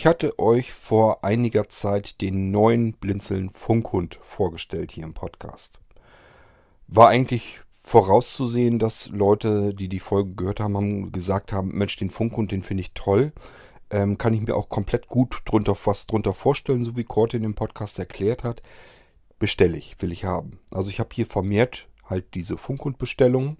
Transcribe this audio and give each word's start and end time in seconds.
Ich 0.00 0.06
hatte 0.06 0.38
euch 0.38 0.72
vor 0.72 1.24
einiger 1.24 1.68
Zeit 1.68 2.22
den 2.22 2.50
neuen 2.50 2.94
Blinzeln 2.94 3.50
Funkhund 3.50 4.18
vorgestellt 4.22 4.92
hier 4.92 5.04
im 5.04 5.12
Podcast. 5.12 5.78
War 6.88 7.08
eigentlich 7.08 7.60
vorauszusehen, 7.82 8.78
dass 8.78 9.10
Leute, 9.10 9.74
die 9.74 9.90
die 9.90 9.98
Folge 9.98 10.32
gehört 10.36 10.58
haben, 10.58 10.74
haben 10.74 11.12
gesagt 11.12 11.52
haben, 11.52 11.76
Mensch, 11.76 11.96
den 11.96 12.08
Funkhund, 12.08 12.50
den 12.50 12.62
finde 12.62 12.80
ich 12.80 12.94
toll. 12.94 13.34
Ähm, 13.90 14.16
kann 14.16 14.32
ich 14.32 14.40
mir 14.40 14.56
auch 14.56 14.70
komplett 14.70 15.06
gut 15.06 15.42
drunter, 15.44 15.76
was 15.84 16.06
drunter 16.06 16.32
vorstellen, 16.32 16.82
so 16.82 16.96
wie 16.96 17.04
Korte 17.04 17.36
in 17.36 17.42
dem 17.42 17.54
Podcast 17.54 17.98
erklärt 17.98 18.42
hat. 18.42 18.62
Bestelle 19.38 19.76
ich, 19.76 20.00
will 20.00 20.12
ich 20.12 20.24
haben. 20.24 20.60
Also 20.70 20.88
ich 20.88 20.98
habe 20.98 21.10
hier 21.12 21.26
vermehrt 21.26 21.88
halt 22.06 22.24
diese 22.32 22.56
Funkhund-Bestellungen. 22.56 23.58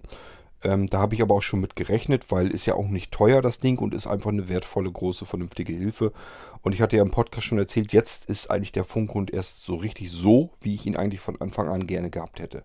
Ähm, 0.63 0.87
da 0.87 0.99
habe 0.99 1.15
ich 1.15 1.21
aber 1.21 1.35
auch 1.35 1.41
schon 1.41 1.59
mit 1.59 1.75
gerechnet, 1.75 2.31
weil 2.31 2.51
ist 2.51 2.65
ja 2.65 2.75
auch 2.75 2.87
nicht 2.87 3.11
teuer 3.11 3.41
das 3.41 3.57
Ding 3.57 3.79
und 3.79 3.93
ist 3.93 4.07
einfach 4.07 4.29
eine 4.29 4.47
wertvolle, 4.47 4.91
große, 4.91 5.25
vernünftige 5.25 5.73
Hilfe. 5.73 6.11
Und 6.61 6.73
ich 6.73 6.81
hatte 6.81 6.97
ja 6.97 7.01
im 7.01 7.09
Podcast 7.09 7.47
schon 7.47 7.57
erzählt, 7.57 7.93
jetzt 7.93 8.25
ist 8.25 8.51
eigentlich 8.51 8.71
der 8.71 8.83
Funkhund 8.83 9.31
erst 9.31 9.65
so 9.65 9.75
richtig 9.75 10.11
so, 10.11 10.51
wie 10.61 10.75
ich 10.75 10.85
ihn 10.85 10.95
eigentlich 10.95 11.19
von 11.19 11.39
Anfang 11.41 11.67
an 11.67 11.87
gerne 11.87 12.11
gehabt 12.11 12.39
hätte. 12.39 12.63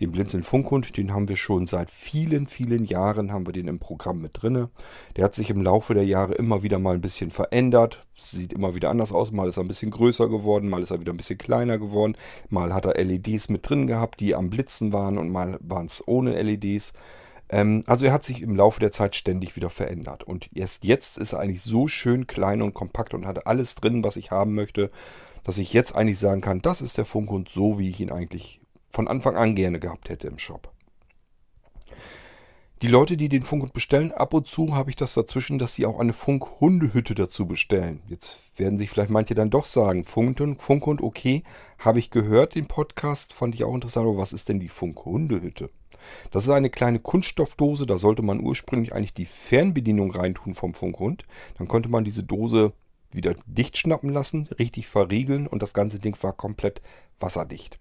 Den 0.00 0.12
Blinzeln 0.12 0.42
Funkhund, 0.42 0.96
den 0.96 1.14
haben 1.14 1.28
wir 1.28 1.36
schon 1.36 1.66
seit 1.66 1.90
vielen, 1.90 2.46
vielen 2.46 2.84
Jahren, 2.84 3.32
haben 3.32 3.46
wir 3.46 3.52
den 3.52 3.68
im 3.68 3.78
Programm 3.78 4.20
mit 4.20 4.42
drinne. 4.42 4.68
Der 5.16 5.24
hat 5.24 5.34
sich 5.34 5.50
im 5.50 5.62
Laufe 5.62 5.94
der 5.94 6.04
Jahre 6.04 6.34
immer 6.34 6.62
wieder 6.62 6.78
mal 6.78 6.94
ein 6.94 7.00
bisschen 7.00 7.30
verändert. 7.30 8.04
Sieht 8.14 8.52
immer 8.52 8.74
wieder 8.74 8.90
anders 8.90 9.12
aus. 9.12 9.30
Mal 9.32 9.48
ist 9.48 9.56
er 9.56 9.64
ein 9.64 9.68
bisschen 9.68 9.90
größer 9.90 10.28
geworden, 10.28 10.68
mal 10.68 10.82
ist 10.82 10.90
er 10.90 11.00
wieder 11.00 11.12
ein 11.12 11.18
bisschen 11.18 11.38
kleiner 11.38 11.78
geworden. 11.78 12.16
Mal 12.50 12.74
hat 12.74 12.84
er 12.84 13.02
LEDs 13.02 13.48
mit 13.48 13.68
drin 13.68 13.86
gehabt, 13.86 14.20
die 14.20 14.34
am 14.34 14.50
Blitzen 14.50 14.92
waren 14.92 15.16
und 15.16 15.30
mal 15.30 15.58
waren 15.60 15.86
es 15.86 16.06
ohne 16.06 16.40
LEDs. 16.42 16.92
Ähm, 17.48 17.82
also 17.86 18.06
er 18.06 18.12
hat 18.12 18.24
sich 18.24 18.42
im 18.42 18.56
Laufe 18.56 18.80
der 18.80 18.92
Zeit 18.92 19.16
ständig 19.16 19.56
wieder 19.56 19.70
verändert. 19.70 20.24
Und 20.24 20.50
erst 20.54 20.84
jetzt 20.84 21.18
ist 21.18 21.32
er 21.32 21.40
eigentlich 21.40 21.62
so 21.62 21.88
schön 21.88 22.26
klein 22.26 22.62
und 22.62 22.74
kompakt 22.74 23.14
und 23.14 23.26
hat 23.26 23.46
alles 23.46 23.74
drin, 23.74 24.04
was 24.04 24.16
ich 24.16 24.30
haben 24.30 24.54
möchte, 24.54 24.90
dass 25.44 25.58
ich 25.58 25.72
jetzt 25.72 25.94
eigentlich 25.94 26.18
sagen 26.18 26.40
kann, 26.40 26.60
das 26.62 26.82
ist 26.82 26.98
der 26.98 27.06
Funkhund 27.06 27.48
so, 27.48 27.78
wie 27.78 27.88
ich 27.88 28.00
ihn 28.00 28.10
eigentlich 28.10 28.60
von 28.90 29.08
Anfang 29.08 29.36
an 29.36 29.54
gerne 29.54 29.80
gehabt 29.80 30.08
hätte 30.08 30.28
im 30.28 30.38
Shop. 30.38 30.72
Die 32.80 32.86
Leute, 32.86 33.16
die 33.16 33.28
den 33.28 33.42
Funkhund 33.42 33.72
bestellen, 33.72 34.12
ab 34.12 34.32
und 34.32 34.46
zu 34.46 34.76
habe 34.76 34.90
ich 34.90 34.94
das 34.94 35.12
dazwischen, 35.12 35.58
dass 35.58 35.74
sie 35.74 35.84
auch 35.84 35.98
eine 35.98 36.12
Funkhundehütte 36.12 37.16
dazu 37.16 37.44
bestellen. 37.44 38.02
Jetzt 38.06 38.38
werden 38.56 38.78
sich 38.78 38.88
vielleicht 38.88 39.10
manche 39.10 39.34
dann 39.34 39.50
doch 39.50 39.64
sagen, 39.64 40.04
Funkhund, 40.04 40.62
Funkhund 40.62 41.02
okay, 41.02 41.42
habe 41.80 41.98
ich 41.98 42.10
gehört, 42.10 42.54
den 42.54 42.68
Podcast, 42.68 43.32
fand 43.32 43.56
ich 43.56 43.64
auch 43.64 43.74
interessant, 43.74 44.06
aber 44.06 44.16
was 44.16 44.32
ist 44.32 44.48
denn 44.48 44.60
die 44.60 44.68
Funkhundehütte? 44.68 45.70
Das 46.30 46.44
ist 46.44 46.50
eine 46.50 46.70
kleine 46.70 47.00
Kunststoffdose, 47.00 47.84
da 47.84 47.98
sollte 47.98 48.22
man 48.22 48.38
ursprünglich 48.38 48.94
eigentlich 48.94 49.14
die 49.14 49.24
Fernbedienung 49.24 50.12
reintun 50.12 50.54
vom 50.54 50.72
Funkhund. 50.72 51.24
Dann 51.58 51.66
konnte 51.66 51.88
man 51.88 52.04
diese 52.04 52.22
Dose 52.22 52.74
wieder 53.10 53.34
dicht 53.46 53.76
schnappen 53.76 54.10
lassen, 54.10 54.48
richtig 54.56 54.86
verriegeln 54.86 55.48
und 55.48 55.62
das 55.62 55.72
ganze 55.72 55.98
Ding 55.98 56.16
war 56.22 56.32
komplett 56.32 56.80
wasserdicht. 57.18 57.80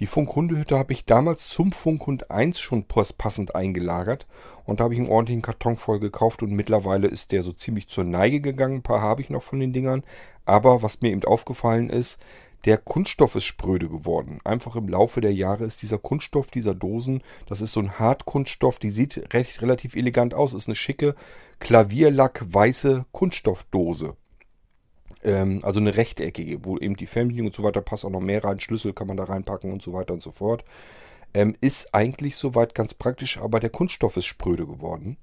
Die 0.00 0.06
Funkhundehütte 0.06 0.76
habe 0.76 0.92
ich 0.92 1.04
damals 1.04 1.48
zum 1.48 1.70
Funkhund 1.70 2.30
1 2.30 2.58
schon 2.58 2.86
passend 2.86 3.54
eingelagert 3.54 4.26
und 4.64 4.80
da 4.80 4.84
habe 4.84 4.94
ich 4.94 5.00
einen 5.00 5.08
ordentlichen 5.08 5.42
Karton 5.42 5.76
voll 5.76 6.00
gekauft 6.00 6.42
und 6.42 6.50
mittlerweile 6.50 7.06
ist 7.06 7.30
der 7.30 7.42
so 7.44 7.52
ziemlich 7.52 7.88
zur 7.88 8.02
Neige 8.02 8.40
gegangen. 8.40 8.76
Ein 8.76 8.82
paar 8.82 9.00
habe 9.00 9.22
ich 9.22 9.30
noch 9.30 9.42
von 9.42 9.60
den 9.60 9.72
Dingern, 9.72 10.02
aber 10.44 10.82
was 10.82 11.00
mir 11.00 11.10
eben 11.10 11.24
aufgefallen 11.24 11.90
ist, 11.90 12.18
der 12.64 12.78
Kunststoff 12.78 13.34
ist 13.34 13.44
spröde 13.44 13.88
geworden. 13.88 14.40
Einfach 14.42 14.74
im 14.74 14.88
Laufe 14.88 15.20
der 15.20 15.34
Jahre 15.34 15.64
ist 15.64 15.82
dieser 15.82 15.98
Kunststoff 15.98 16.50
dieser 16.50 16.74
Dosen, 16.74 17.22
das 17.46 17.60
ist 17.60 17.72
so 17.72 17.80
ein 17.80 17.98
Hartkunststoff, 17.98 18.78
die 18.78 18.90
sieht 18.90 19.34
recht, 19.34 19.60
relativ 19.62 19.94
elegant 19.94 20.34
aus. 20.34 20.54
Ist 20.54 20.68
eine 20.68 20.74
schicke 20.74 21.14
Klavierlack-weiße 21.60 23.04
Kunststoffdose. 23.12 24.16
Ähm, 25.24 25.60
also 25.62 25.80
eine 25.80 25.96
rechteckige, 25.96 26.64
wo 26.64 26.78
eben 26.78 26.96
die 26.96 27.06
Fernbedienung 27.06 27.48
und 27.48 27.56
so 27.56 27.62
weiter 27.62 27.80
passt 27.80 28.04
auch 28.04 28.10
noch 28.10 28.20
mehr 28.20 28.44
rein. 28.44 28.60
Schlüssel 28.60 28.92
kann 28.92 29.06
man 29.06 29.16
da 29.16 29.24
reinpacken 29.24 29.72
und 29.72 29.82
so 29.82 29.92
weiter 29.92 30.14
und 30.14 30.22
so 30.22 30.30
fort. 30.30 30.64
Ähm, 31.32 31.54
ist 31.60 31.94
eigentlich 31.94 32.36
soweit 32.36 32.74
ganz 32.74 32.94
praktisch, 32.94 33.38
aber 33.38 33.58
der 33.60 33.70
Kunststoff 33.70 34.16
ist 34.16 34.26
spröde 34.26 34.66
geworden. 34.66 35.16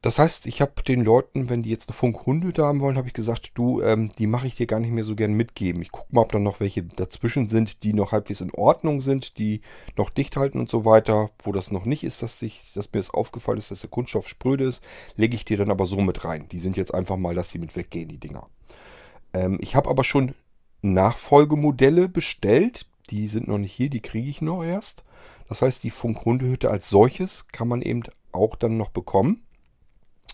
Das 0.00 0.20
heißt, 0.20 0.46
ich 0.46 0.60
habe 0.60 0.82
den 0.86 1.02
Leuten, 1.02 1.48
wenn 1.48 1.64
die 1.64 1.70
jetzt 1.70 1.88
eine 1.88 1.96
Funkhundehütte 1.96 2.64
haben 2.64 2.80
wollen, 2.80 2.96
habe 2.96 3.08
ich 3.08 3.14
gesagt, 3.14 3.50
du, 3.54 3.82
ähm, 3.82 4.10
die 4.16 4.28
mache 4.28 4.46
ich 4.46 4.54
dir 4.54 4.66
gar 4.66 4.78
nicht 4.78 4.92
mehr 4.92 5.02
so 5.02 5.16
gern 5.16 5.32
mitgeben. 5.32 5.82
Ich 5.82 5.90
gucke 5.90 6.14
mal, 6.14 6.20
ob 6.20 6.30
da 6.30 6.38
noch 6.38 6.60
welche 6.60 6.84
dazwischen 6.84 7.48
sind, 7.48 7.82
die 7.82 7.92
noch 7.92 8.12
halbwegs 8.12 8.40
in 8.40 8.54
Ordnung 8.54 9.00
sind, 9.00 9.38
die 9.38 9.60
noch 9.96 10.10
dicht 10.10 10.36
halten 10.36 10.60
und 10.60 10.70
so 10.70 10.84
weiter. 10.84 11.30
Wo 11.42 11.50
das 11.50 11.72
noch 11.72 11.84
nicht 11.84 12.04
ist, 12.04 12.22
dass, 12.22 12.40
ich, 12.42 12.72
dass 12.74 12.92
mir 12.92 13.00
das 13.00 13.10
aufgefallen 13.10 13.58
ist, 13.58 13.72
dass 13.72 13.80
der 13.80 13.90
Kunststoff 13.90 14.28
spröde 14.28 14.64
ist, 14.64 14.84
lege 15.16 15.34
ich 15.34 15.44
dir 15.44 15.56
dann 15.56 15.70
aber 15.70 15.84
so 15.84 16.00
mit 16.00 16.24
rein. 16.24 16.48
Die 16.52 16.60
sind 16.60 16.76
jetzt 16.76 16.94
einfach 16.94 17.16
mal, 17.16 17.34
dass 17.34 17.48
die 17.48 17.58
mit 17.58 17.74
weggehen, 17.74 18.08
die 18.08 18.20
Dinger. 18.20 18.48
Ähm, 19.32 19.58
ich 19.60 19.74
habe 19.74 19.90
aber 19.90 20.04
schon 20.04 20.36
Nachfolgemodelle 20.82 22.08
bestellt. 22.08 22.86
Die 23.10 23.26
sind 23.26 23.48
noch 23.48 23.58
nicht 23.58 23.72
hier, 23.72 23.90
die 23.90 24.02
kriege 24.02 24.28
ich 24.28 24.42
noch 24.42 24.62
erst. 24.62 25.02
Das 25.48 25.62
heißt, 25.62 25.82
die 25.82 25.90
Funkhundehütte 25.90 26.70
als 26.70 26.88
solches 26.88 27.48
kann 27.48 27.66
man 27.66 27.82
eben 27.82 28.04
auch 28.30 28.54
dann 28.54 28.76
noch 28.76 28.90
bekommen. 28.90 29.42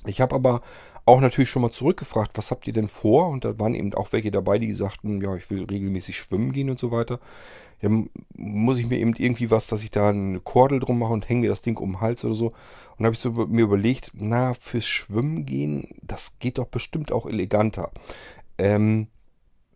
Ich 0.06 0.20
habe 0.20 0.34
aber 0.34 0.60
auch 1.06 1.20
natürlich 1.20 1.50
schon 1.50 1.62
mal 1.62 1.70
zurückgefragt, 1.70 2.36
was 2.36 2.50
habt 2.50 2.66
ihr 2.66 2.72
denn 2.72 2.88
vor? 2.88 3.28
Und 3.28 3.44
da 3.44 3.58
waren 3.58 3.74
eben 3.74 3.92
auch 3.94 4.12
welche 4.12 4.30
dabei, 4.30 4.58
die 4.58 4.74
sagten, 4.74 5.20
ja, 5.20 5.34
ich 5.36 5.50
will 5.50 5.64
regelmäßig 5.64 6.16
schwimmen 6.16 6.52
gehen 6.52 6.70
und 6.70 6.78
so 6.78 6.90
weiter. 6.90 7.20
Ja, 7.82 7.90
muss 8.36 8.78
ich 8.78 8.86
mir 8.86 8.98
eben 8.98 9.14
irgendwie 9.16 9.50
was, 9.50 9.66
dass 9.66 9.82
ich 9.82 9.90
da 9.90 10.08
eine 10.08 10.40
Kordel 10.40 10.80
drum 10.80 10.98
mache 10.98 11.12
und 11.12 11.28
hänge 11.28 11.42
mir 11.42 11.48
das 11.48 11.62
Ding 11.62 11.76
um 11.76 11.92
den 11.92 12.00
Hals 12.00 12.24
oder 12.24 12.34
so. 12.34 12.52
Und 12.96 13.04
habe 13.04 13.14
ich 13.14 13.20
so 13.20 13.32
mir 13.32 13.64
überlegt, 13.64 14.12
na, 14.14 14.54
fürs 14.54 14.86
Schwimmen 14.86 15.44
gehen, 15.44 15.88
das 16.02 16.38
geht 16.38 16.58
doch 16.58 16.66
bestimmt 16.66 17.12
auch 17.12 17.26
eleganter. 17.26 17.90
Ähm, 18.56 19.08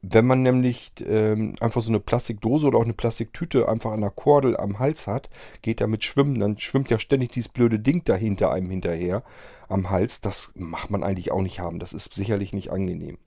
wenn 0.03 0.27
man 0.27 0.43
nämlich 0.43 0.93
ähm, 1.05 1.57
einfach 1.61 1.83
so 1.83 1.91
eine 1.91 2.01
Plastikdose 2.01 2.67
oder 2.67 2.79
auch 2.79 2.85
eine 2.85 2.95
Plastiktüte 2.95 3.69
einfach 3.69 3.93
an 3.93 4.01
der 4.01 4.11
Kordel 4.11 4.57
am 4.57 4.79
Hals 4.79 5.07
hat, 5.07 5.29
geht 5.63 5.81
damit 5.81 6.05
schwimmen, 6.05 6.39
dann 6.39 6.59
schwimmt 6.59 6.91
ja 6.91 6.99
ständig 6.99 7.33
dieses 7.33 7.49
blöde 7.49 7.79
Ding 7.79 8.03
da 8.05 8.15
hinter 8.15 8.53
einem 8.53 8.71
hinterher 8.71 9.23
am 9.69 9.91
Hals. 9.91 10.21
Das 10.21 10.53
macht 10.55 10.91
man 10.91 11.03
eigentlich 11.03 11.31
auch 11.33 11.43
nicht 11.43 11.61
haben. 11.61 11.79
Das 11.79 11.93
ist 11.93 12.15
sicherlich 12.15 12.53
nicht 12.53 12.71
angenehm. 12.71 13.19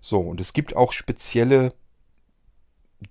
So, 0.00 0.20
und 0.20 0.40
es 0.40 0.52
gibt 0.52 0.76
auch 0.76 0.92
spezielle 0.92 1.72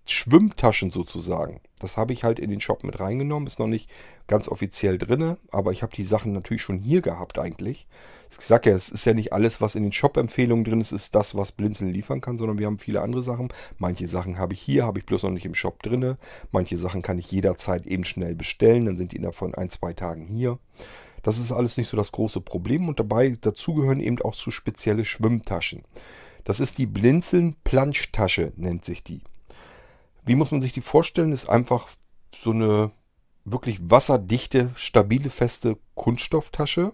Schwimmtaschen 0.06 0.92
sozusagen. 0.92 1.62
Das 1.80 1.98
habe 1.98 2.14
ich 2.14 2.24
halt 2.24 2.40
in 2.40 2.50
den 2.50 2.62
Shop 2.62 2.84
mit 2.84 3.00
reingenommen. 3.00 3.48
Ist 3.48 3.60
noch 3.60 3.68
nicht 3.68 3.90
ganz 4.28 4.48
offiziell 4.48 4.98
drin, 4.98 5.38
aber 5.52 5.72
ich 5.72 5.82
habe 5.82 5.96
die 5.96 6.04
Sachen 6.04 6.34
natürlich 6.34 6.62
schon 6.62 6.78
hier 6.78 7.02
gehabt 7.02 7.40
eigentlich. 7.40 7.88
Ich 8.30 8.46
sage 8.46 8.70
ja, 8.70 8.76
es 8.76 8.90
ist 8.90 9.06
ja 9.06 9.14
nicht 9.14 9.34
alles, 9.34 9.62
was 9.62 9.76
in 9.76 9.84
den 9.84 9.92
Shop-Empfehlungen 9.92 10.66
drin 10.66 10.82
ist, 10.82 10.92
ist 10.92 11.16
das, 11.16 11.36
was 11.36 11.52
Blinzeln 11.52 11.92
liefern 11.92 12.22
kann, 12.22 12.38
sondern 12.38 12.60
wir 12.60 12.68
haben 12.68 12.78
viele 12.78 13.02
andere 13.02 13.24
Sachen. 13.24 13.50
Manche 13.78 14.08
Sachen 14.08 14.38
habe 14.38 14.54
ich 14.54 14.62
hier, 14.62 14.86
habe 14.86 15.00
ich 15.00 15.06
bloß 15.06 15.24
noch 15.24 15.32
nicht 15.32 15.46
im 15.46 15.56
Shop 15.56 15.82
drin. 15.82 16.18
Manche 16.52 16.78
Sachen 16.78 17.02
kann 17.02 17.18
ich 17.18 17.32
jederzeit 17.32 17.88
eben 17.88 18.04
schnell 18.04 18.36
bestellen, 18.36 18.86
dann 18.86 18.98
sind 18.98 19.14
die 19.14 19.18
innerhalb 19.18 19.36
von 19.36 19.56
ein, 19.56 19.70
zwei 19.70 19.94
Tagen 19.94 20.28
hier. 20.28 20.60
Das 21.24 21.38
ist 21.38 21.52
alles 21.52 21.78
nicht 21.78 21.88
so 21.88 21.98
das 21.98 22.12
große 22.12 22.42
Problem 22.42 22.88
und 22.88 23.00
dabei 23.00 23.38
dazu 23.42 23.74
gehören 23.74 24.00
eben 24.00 24.22
auch 24.22 24.34
so 24.34 24.52
spezielle 24.52 25.06
Schwimmtaschen. 25.06 25.84
Das 26.44 26.60
ist 26.60 26.78
die 26.78 26.86
Blinzeln 26.86 27.56
Planschtasche, 27.64 28.54
nennt 28.56 28.86
sich 28.86 29.04
die. 29.04 29.22
Wie 30.26 30.36
muss 30.36 30.52
man 30.52 30.62
sich 30.62 30.74
die 30.74 30.82
vorstellen? 30.82 31.32
Ist 31.32 31.50
einfach 31.50 31.90
so 32.36 32.52
eine 32.52 32.92
wirklich 33.46 33.80
wasserdichte, 33.90 34.72
stabile, 34.76 35.30
feste 35.30 35.78
Kunststofftasche, 35.96 36.94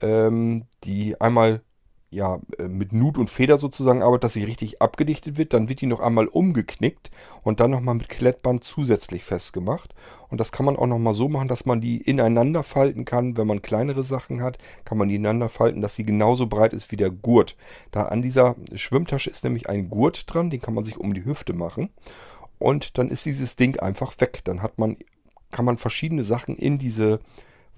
ähm, 0.00 0.66
die 0.84 1.20
einmal 1.20 1.62
ja, 2.10 2.40
äh, 2.58 2.68
mit 2.68 2.92
Nut 2.92 3.18
und 3.18 3.28
Feder 3.28 3.58
sozusagen 3.58 4.02
arbeitet, 4.02 4.24
dass 4.24 4.32
sie 4.32 4.44
richtig 4.44 4.80
abgedichtet 4.80 5.36
wird. 5.36 5.52
Dann 5.52 5.68
wird 5.68 5.80
die 5.80 5.86
noch 5.86 6.00
einmal 6.00 6.26
umgeknickt 6.26 7.10
und 7.42 7.60
dann 7.60 7.70
nochmal 7.70 7.96
mit 7.96 8.08
Klettband 8.08 8.64
zusätzlich 8.64 9.24
festgemacht. 9.24 9.94
Und 10.30 10.40
das 10.40 10.50
kann 10.50 10.64
man 10.64 10.76
auch 10.76 10.86
nochmal 10.86 11.14
so 11.14 11.28
machen, 11.28 11.48
dass 11.48 11.66
man 11.66 11.80
die 11.80 11.98
ineinander 11.98 12.62
falten 12.62 13.04
kann. 13.04 13.36
Wenn 13.36 13.46
man 13.46 13.62
kleinere 13.62 14.04
Sachen 14.04 14.42
hat, 14.42 14.58
kann 14.84 14.96
man 14.96 15.08
die 15.08 15.16
ineinander 15.16 15.48
falten, 15.48 15.82
dass 15.82 15.96
sie 15.96 16.04
genauso 16.04 16.46
breit 16.46 16.72
ist 16.72 16.90
wie 16.90 16.96
der 16.96 17.10
Gurt. 17.10 17.56
Da 17.90 18.04
an 18.04 18.22
dieser 18.22 18.56
Schwimmtasche 18.74 19.28
ist 19.30 19.44
nämlich 19.44 19.68
ein 19.68 19.90
Gurt 19.90 20.32
dran, 20.32 20.50
den 20.50 20.62
kann 20.62 20.74
man 20.74 20.84
sich 20.84 20.98
um 20.98 21.12
die 21.12 21.24
Hüfte 21.24 21.52
machen. 21.52 21.90
Und 22.58 22.98
dann 22.98 23.10
ist 23.10 23.26
dieses 23.26 23.56
Ding 23.56 23.78
einfach 23.78 24.14
weg. 24.18 24.40
Dann 24.44 24.62
hat 24.62 24.78
man, 24.78 24.96
kann 25.50 25.66
man 25.66 25.76
verschiedene 25.76 26.24
Sachen 26.24 26.56
in 26.56 26.78
diese 26.78 27.20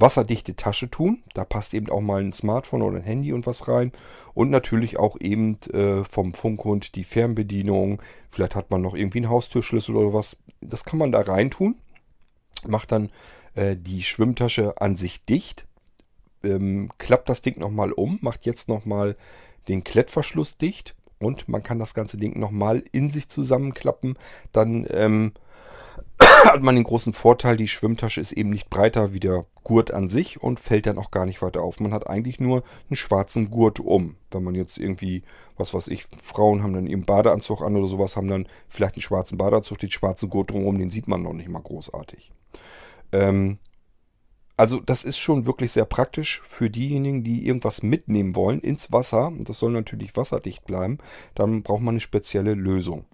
wasserdichte 0.01 0.57
Tasche 0.57 0.91
tun. 0.91 1.23
Da 1.35 1.45
passt 1.45 1.75
eben 1.75 1.91
auch 1.91 2.01
mal 2.01 2.21
ein 2.23 2.33
Smartphone 2.33 2.83
oder 2.83 2.99
ein 2.99 3.05
Handy 3.05 3.33
und 3.33 3.47
was 3.47 3.69
rein. 3.69 3.93
Und 4.35 4.51
natürlich 4.51 4.99
auch 4.99 5.17
eben 5.21 5.59
äh, 5.73 6.05
vom 6.05 6.33
Funkhund 6.33 6.95
die 6.95 7.05
Fernbedienung. 7.05 8.03
Vielleicht 8.31 8.55
hat 8.55 8.71
man 8.71 8.81
noch 8.81 8.95
irgendwie 8.95 9.19
einen 9.19 9.31
Haustürschlüssel 9.31 9.97
oder 9.97 10.15
was. 10.15 10.37
Das 10.61 10.85
kann 10.85 10.99
man 10.99 11.13
da 11.13 11.21
rein 11.21 11.51
tun. 11.51 11.77
Macht 12.67 12.93
dann 12.93 13.11
äh, 13.55 13.77
die 13.77 14.03
Schwimmtasche 14.03 14.81
an 14.81 14.97
sich 14.97 15.23
dicht. 15.23 15.67
Ähm, 16.43 16.91
klappt 16.99 17.29
das 17.29 17.43
Ding 17.43 17.59
nochmal 17.59 17.93
um. 17.93 18.19
Macht 18.23 18.47
jetzt 18.47 18.69
nochmal 18.69 19.17
den 19.69 19.85
Klettverschluss 19.85 20.57
dicht. 20.57 20.95
Und 21.19 21.49
man 21.49 21.63
kann 21.63 21.79
das 21.79 21.93
ganze 21.93 22.17
Ding 22.17 22.39
nochmal 22.39 22.83
in 22.93 23.11
sich 23.11 23.29
zusammenklappen. 23.29 24.17
Dann... 24.53 24.87
Ähm, 24.91 25.33
hat 26.45 26.63
man 26.63 26.75
den 26.75 26.85
großen 26.85 27.13
Vorteil, 27.13 27.57
die 27.57 27.69
Schwimmtasche 27.69 28.21
ist 28.21 28.33
eben 28.33 28.51
nicht 28.51 28.71
breiter 28.71 29.13
wie 29.13 29.21
der 29.21 29.47
Gurt 29.63 29.93
an 29.93 30.09
sich 30.09 30.43
und 30.43 30.61
fällt 30.61 30.87
dann 30.87 30.99
auch 30.99 31.11
gar 31.11 31.27
nicht 31.27 31.43
weiter 31.43 31.63
auf. 31.63 31.81
Man 31.81 31.93
hat 31.93 32.09
eigentlich 32.09 32.41
nur 32.41 32.63
einen 32.89 32.97
schwarzen 32.97 33.51
Gurt 33.51 33.81
um. 33.81 34.17
Wenn 34.31 34.43
man 34.43 34.55
jetzt 34.55 34.79
irgendwie, 34.79 35.23
was 35.57 35.75
weiß 35.75 35.89
ich, 35.89 36.07
Frauen 36.23 36.63
haben 36.63 36.75
dann 36.75 36.87
ihren 36.87 37.05
Badeanzug 37.05 37.63
an 37.63 37.77
oder 37.77 37.87
sowas, 37.87 38.17
haben 38.17 38.29
dann 38.29 38.47
vielleicht 38.69 38.97
einen 38.97 39.03
schwarzen 39.03 39.39
Badeanzug, 39.39 39.79
den 39.79 39.91
schwarzen 39.91 40.31
Gurt 40.31 40.51
drumherum, 40.51 40.79
den 40.79 40.91
sieht 40.91 41.09
man 41.09 41.23
noch 41.23 41.33
nicht 41.33 41.49
mal 41.49 41.63
großartig. 41.63 42.33
Ähm, 43.13 43.59
also 44.57 44.79
das 44.79 45.05
ist 45.05 45.19
schon 45.19 45.47
wirklich 45.47 45.73
sehr 45.73 45.87
praktisch 45.87 46.43
für 46.45 46.69
diejenigen, 46.69 47.25
die 47.25 47.47
irgendwas 47.47 47.83
mitnehmen 47.83 48.37
wollen 48.37 48.61
ins 48.61 48.93
Wasser. 48.93 49.29
Und 49.29 49.49
das 49.49 49.59
soll 49.59 49.73
natürlich 49.73 50.17
wasserdicht 50.17 50.65
bleiben. 50.67 50.99
Dann 51.35 51.63
braucht 51.63 51.81
man 51.81 51.95
eine 51.95 52.01
spezielle 52.01 52.55
Lösung. 52.55 53.07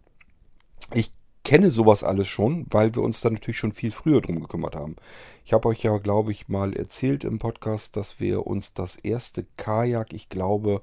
Ich 0.92 1.12
kenne 1.46 1.70
sowas 1.70 2.02
alles 2.02 2.26
schon, 2.26 2.66
weil 2.70 2.96
wir 2.96 3.02
uns 3.02 3.20
da 3.20 3.30
natürlich 3.30 3.56
schon 3.56 3.70
viel 3.70 3.92
früher 3.92 4.20
drum 4.20 4.40
gekümmert 4.40 4.74
haben. 4.74 4.96
Ich 5.44 5.52
habe 5.52 5.68
euch 5.68 5.84
ja, 5.84 5.96
glaube 5.98 6.32
ich, 6.32 6.48
mal 6.48 6.72
erzählt 6.74 7.22
im 7.22 7.38
Podcast, 7.38 7.96
dass 7.96 8.18
wir 8.18 8.48
uns 8.48 8.74
das 8.74 8.96
erste 8.96 9.46
Kajak, 9.56 10.12
ich 10.12 10.28
glaube 10.28 10.82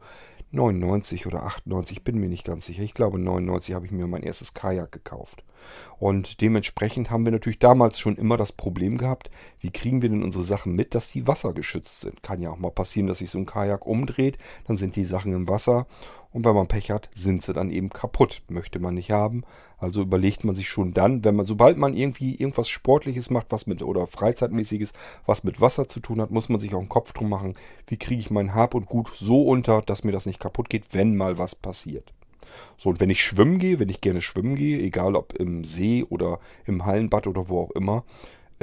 99 0.51 1.27
oder 1.27 1.43
98, 1.43 2.05
bin 2.05 2.17
mir 2.17 2.29
nicht 2.29 2.45
ganz 2.45 2.65
sicher. 2.65 2.81
Ich 2.81 2.93
glaube 2.93 3.19
99 3.19 3.75
habe 3.75 3.85
ich 3.85 3.91
mir 3.91 4.07
mein 4.07 4.23
erstes 4.23 4.53
Kajak 4.53 4.93
gekauft. 4.93 5.43
Und 5.99 6.39
dementsprechend 6.39 7.11
haben 7.11 7.25
wir 7.25 7.33
natürlich 7.33 7.59
damals 7.59 7.99
schon 7.99 8.15
immer 8.15 8.37
das 8.37 8.53
Problem 8.53 8.97
gehabt, 8.97 9.29
wie 9.59 9.69
kriegen 9.69 10.01
wir 10.01 10.07
denn 10.07 10.23
unsere 10.23 10.45
Sachen 10.45 10.75
mit, 10.75 10.95
dass 10.95 11.11
die 11.11 11.27
wassergeschützt 11.27 11.99
sind. 11.99 12.23
Kann 12.23 12.39
ja 12.39 12.51
auch 12.51 12.57
mal 12.57 12.71
passieren, 12.71 13.07
dass 13.07 13.17
sich 13.17 13.31
so 13.31 13.37
ein 13.37 13.45
Kajak 13.45 13.85
umdreht, 13.85 14.37
dann 14.65 14.77
sind 14.77 14.95
die 14.95 15.03
Sachen 15.03 15.33
im 15.33 15.49
Wasser 15.49 15.87
und 16.33 16.45
wenn 16.45 16.55
man 16.55 16.67
Pech 16.67 16.89
hat, 16.89 17.09
sind 17.15 17.43
sie 17.43 17.53
dann 17.53 17.69
eben 17.69 17.89
kaputt. 17.89 18.41
Möchte 18.49 18.79
man 18.79 18.95
nicht 18.95 19.11
haben. 19.11 19.43
Also 19.77 20.01
überlegt 20.01 20.43
man 20.43 20.55
sich 20.55 20.67
schon 20.67 20.91
dann, 20.91 21.23
wenn 21.23 21.35
man, 21.35 21.45
sobald 21.45 21.77
man 21.77 21.93
irgendwie 21.93 22.35
irgendwas 22.35 22.69
Sportliches 22.69 23.29
macht, 23.29 23.47
was 23.51 23.67
mit, 23.67 23.83
oder 23.83 24.07
Freizeitmäßiges, 24.07 24.93
was 25.27 25.43
mit 25.43 25.61
Wasser 25.61 25.87
zu 25.87 25.99
tun 25.99 26.19
hat, 26.19 26.31
muss 26.31 26.49
man 26.49 26.59
sich 26.59 26.73
auch 26.73 26.79
einen 26.79 26.89
Kopf 26.89 27.13
drum 27.13 27.29
machen, 27.29 27.53
wie 27.87 27.97
kriege 27.97 28.19
ich 28.19 28.31
mein 28.31 28.55
Hab 28.55 28.73
und 28.73 28.87
Gut 28.87 29.11
so 29.15 29.43
unter, 29.43 29.81
dass 29.81 30.03
mir 30.03 30.11
das 30.11 30.25
nicht 30.25 30.39
kaputt 30.39 30.69
geht, 30.69 30.93
wenn 30.93 31.15
mal 31.15 31.37
was 31.37 31.53
passiert. 31.53 32.11
So, 32.77 32.89
und 32.89 32.99
wenn 32.99 33.09
ich 33.09 33.23
schwimmen 33.23 33.59
gehe, 33.59 33.79
wenn 33.79 33.89
ich 33.89 34.01
gerne 34.01 34.21
schwimmen 34.21 34.55
gehe, 34.55 34.79
egal 34.79 35.15
ob 35.15 35.33
im 35.33 35.63
See 35.63 36.03
oder 36.09 36.39
im 36.65 36.85
Hallenbad 36.85 37.27
oder 37.27 37.47
wo 37.47 37.61
auch 37.61 37.71
immer, 37.71 38.03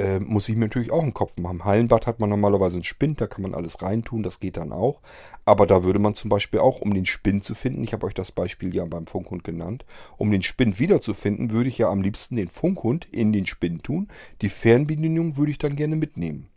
äh, 0.01 0.19
muss 0.19 0.49
ich 0.49 0.55
mir 0.55 0.65
natürlich 0.65 0.91
auch 0.91 1.03
einen 1.03 1.13
Kopf 1.13 1.37
machen. 1.37 1.63
Hallenbad 1.63 2.07
hat 2.07 2.19
man 2.19 2.29
normalerweise 2.29 2.77
einen 2.77 2.83
Spind, 2.83 3.21
da 3.21 3.27
kann 3.27 3.43
man 3.43 3.53
alles 3.53 3.81
reintun, 3.81 4.23
das 4.23 4.39
geht 4.39 4.57
dann 4.57 4.71
auch. 4.71 5.01
Aber 5.45 5.67
da 5.67 5.83
würde 5.83 5.99
man 5.99 6.15
zum 6.15 6.29
Beispiel 6.29 6.59
auch, 6.59 6.81
um 6.81 6.93
den 6.93 7.05
Spind 7.05 7.43
zu 7.43 7.53
finden, 7.53 7.83
ich 7.83 7.93
habe 7.93 8.07
euch 8.07 8.13
das 8.13 8.31
Beispiel 8.31 8.73
ja 8.73 8.85
beim 8.85 9.05
Funkhund 9.05 9.43
genannt, 9.43 9.85
um 10.17 10.31
den 10.31 10.41
Spind 10.41 10.79
wiederzufinden, 10.79 11.51
würde 11.51 11.69
ich 11.69 11.77
ja 11.77 11.89
am 11.89 12.01
liebsten 12.01 12.35
den 12.35 12.47
Funkhund 12.47 13.07
in 13.11 13.31
den 13.31 13.45
Spind 13.45 13.83
tun. 13.83 14.07
Die 14.41 14.49
Fernbedienung 14.49 15.37
würde 15.37 15.51
ich 15.51 15.59
dann 15.59 15.75
gerne 15.75 15.95
mitnehmen. 15.95 16.47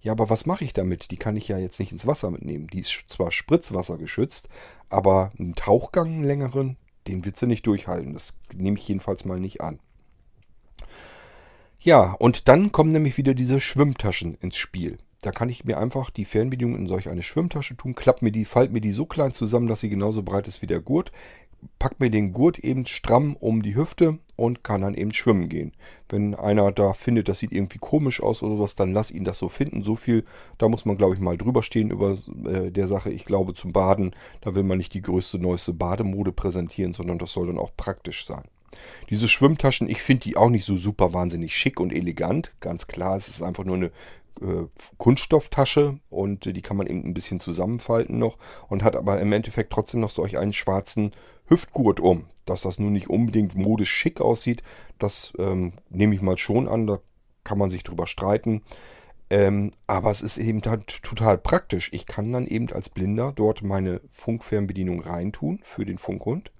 Ja, 0.00 0.12
aber 0.12 0.30
was 0.30 0.46
mache 0.46 0.64
ich 0.64 0.72
damit? 0.72 1.10
Die 1.10 1.16
kann 1.16 1.36
ich 1.36 1.48
ja 1.48 1.58
jetzt 1.58 1.78
nicht 1.78 1.92
ins 1.92 2.06
Wasser 2.06 2.30
mitnehmen. 2.30 2.68
Die 2.68 2.80
ist 2.80 3.04
zwar 3.08 3.30
Spritzwasser 3.30 3.98
geschützt, 3.98 4.48
aber 4.88 5.32
einen 5.38 5.54
Tauchgang, 5.54 6.06
einen 6.08 6.24
längeren, 6.24 6.76
den 7.06 7.24
wird 7.24 7.36
sie 7.36 7.46
nicht 7.46 7.66
durchhalten. 7.66 8.14
Das 8.14 8.32
nehme 8.54 8.78
ich 8.78 8.88
jedenfalls 8.88 9.24
mal 9.24 9.40
nicht 9.40 9.60
an. 9.60 9.80
Ja, 11.80 12.14
und 12.18 12.48
dann 12.48 12.72
kommen 12.72 12.90
nämlich 12.90 13.18
wieder 13.18 13.34
diese 13.34 13.60
Schwimmtaschen 13.60 14.34
ins 14.40 14.56
Spiel. 14.56 14.98
Da 15.22 15.30
kann 15.30 15.48
ich 15.48 15.64
mir 15.64 15.78
einfach 15.78 16.10
die 16.10 16.24
Fernbedienung 16.24 16.76
in 16.76 16.88
solch 16.88 17.08
eine 17.08 17.22
Schwimmtasche 17.22 17.76
tun, 17.76 17.94
klapp 17.94 18.20
mir 18.20 18.32
die, 18.32 18.44
falt 18.44 18.72
mir 18.72 18.80
die 18.80 18.92
so 18.92 19.06
klein 19.06 19.32
zusammen, 19.32 19.68
dass 19.68 19.80
sie 19.80 19.88
genauso 19.88 20.22
breit 20.22 20.48
ist 20.48 20.60
wie 20.60 20.66
der 20.66 20.80
Gurt, 20.80 21.12
pack 21.78 22.00
mir 22.00 22.10
den 22.10 22.32
Gurt 22.32 22.58
eben 22.58 22.86
stramm 22.86 23.36
um 23.36 23.62
die 23.62 23.76
Hüfte 23.76 24.18
und 24.36 24.64
kann 24.64 24.80
dann 24.80 24.94
eben 24.94 25.14
schwimmen 25.14 25.48
gehen. 25.48 25.72
Wenn 26.08 26.34
einer 26.34 26.72
da 26.72 26.94
findet, 26.94 27.28
das 27.28 27.38
sieht 27.38 27.52
irgendwie 27.52 27.78
komisch 27.78 28.20
aus 28.22 28.42
oder 28.42 28.56
sowas, 28.56 28.74
dann 28.74 28.92
lass 28.92 29.10
ihn 29.10 29.24
das 29.24 29.38
so 29.38 29.48
finden. 29.48 29.82
So 29.82 29.96
viel, 29.96 30.24
da 30.58 30.68
muss 30.68 30.84
man 30.84 30.96
glaube 30.96 31.14
ich 31.14 31.20
mal 31.20 31.36
drüber 31.36 31.62
stehen 31.62 31.90
über 31.90 32.16
äh, 32.44 32.70
der 32.70 32.88
Sache. 32.88 33.10
Ich 33.10 33.24
glaube 33.24 33.54
zum 33.54 33.72
Baden, 33.72 34.14
da 34.40 34.54
will 34.54 34.64
man 34.64 34.78
nicht 34.78 34.94
die 34.94 35.02
größte, 35.02 35.38
neueste 35.38 35.72
Bademode 35.72 36.32
präsentieren, 36.32 36.92
sondern 36.92 37.18
das 37.18 37.32
soll 37.32 37.46
dann 37.46 37.58
auch 37.58 37.70
praktisch 37.76 38.26
sein. 38.26 38.44
Diese 39.10 39.28
Schwimmtaschen, 39.28 39.88
ich 39.88 40.02
finde 40.02 40.24
die 40.24 40.36
auch 40.36 40.50
nicht 40.50 40.64
so 40.64 40.76
super 40.76 41.12
wahnsinnig 41.12 41.54
schick 41.56 41.80
und 41.80 41.92
elegant. 41.92 42.52
Ganz 42.60 42.86
klar, 42.86 43.16
es 43.16 43.28
ist 43.28 43.42
einfach 43.42 43.64
nur 43.64 43.76
eine 43.76 43.90
äh, 44.40 44.66
Kunststofftasche 44.98 45.98
und 46.10 46.46
äh, 46.46 46.52
die 46.52 46.62
kann 46.62 46.76
man 46.76 46.86
eben 46.86 47.04
ein 47.04 47.14
bisschen 47.14 47.40
zusammenfalten 47.40 48.18
noch 48.18 48.38
und 48.68 48.82
hat 48.82 48.96
aber 48.96 49.20
im 49.20 49.32
Endeffekt 49.32 49.72
trotzdem 49.72 50.00
noch 50.00 50.10
solch 50.10 50.38
einen 50.38 50.52
schwarzen 50.52 51.12
Hüftgurt 51.46 52.00
um. 52.00 52.26
Dass 52.44 52.62
das 52.62 52.78
nun 52.78 52.92
nicht 52.92 53.10
unbedingt 53.10 53.54
modisch 53.56 53.90
schick 53.90 54.20
aussieht, 54.20 54.62
das 54.98 55.32
ähm, 55.38 55.72
nehme 55.90 56.14
ich 56.14 56.22
mal 56.22 56.38
schon 56.38 56.68
an, 56.68 56.86
da 56.86 57.00
kann 57.44 57.58
man 57.58 57.70
sich 57.70 57.82
drüber 57.82 58.06
streiten. 58.06 58.62
Ähm, 59.30 59.72
aber 59.86 60.10
es 60.10 60.22
ist 60.22 60.38
eben 60.38 60.62
total 60.62 61.36
praktisch. 61.36 61.90
Ich 61.92 62.06
kann 62.06 62.32
dann 62.32 62.46
eben 62.46 62.72
als 62.72 62.88
Blinder 62.88 63.32
dort 63.34 63.62
meine 63.62 64.00
Funkfernbedienung 64.10 65.00
reintun 65.00 65.60
für 65.64 65.84
den 65.84 65.98
Funkhund. 65.98 66.50